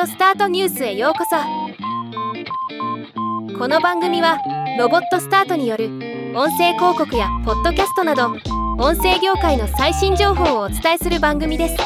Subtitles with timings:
[0.00, 1.36] オスタートニュースへようこそ。
[3.58, 4.38] この番組は
[4.78, 5.86] ロボットスタートによる
[6.34, 8.28] 音声広告やポッドキャストなど
[8.78, 11.76] 音声業界の最新情報をお伝えする番組です。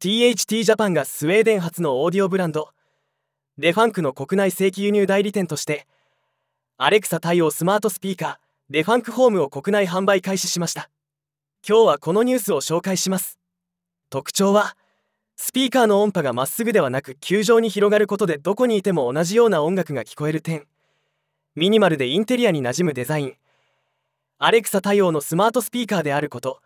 [0.00, 2.68] THT ジャパンがスウェーデン発のオーディオブランド
[3.56, 5.86] デファンクの国内正規輸入代理店として
[6.76, 10.88] アレクサ対応スマートスピーカーデファンクホームを国内販売開始しました。
[11.68, 13.38] 今日はこのニュースを紹介します。
[14.08, 14.74] 特徴は
[15.36, 20.66] スピーカーの音波がまっすぐではなく球状に広がることでどこにいても同じような音楽が聞こえる点。
[21.54, 23.34] ミニマルでインテリアに馴染むデザイン。
[24.38, 26.62] アレクサ対応のスマートスピーカーであること。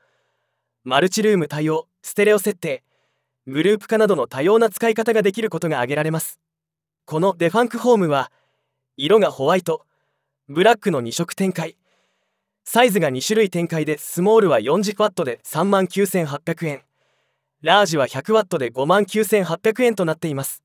[0.84, 2.84] マルチルーム対応ステレオ設定。
[3.48, 6.38] グループ化などの多様な使い方ができることが挙げられます。
[7.06, 8.30] このデファンクホームは
[8.96, 9.84] 色がホワイト。
[10.48, 11.76] ブラックの2色展開。
[12.70, 16.82] サイズが2種類展開でスモールは 40W で3万9800円。
[17.62, 20.62] ラージは 100W で5万9800円となっています。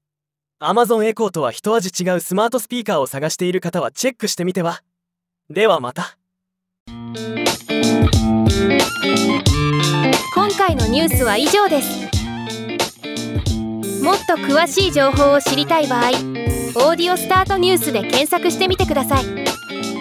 [0.60, 4.82] Amazon エコーとは一味違うスマートスピーカーを探している方はチェックしてみては。
[5.50, 6.18] ではまた。
[6.90, 7.14] 今
[10.58, 12.04] 回のニュースは以上です。
[14.04, 19.93] もっと詳しい情報を知りたい場合「オーディオスタートニュース」で検索してみてください。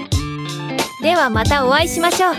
[1.03, 2.35] ではまたお会いしましょう。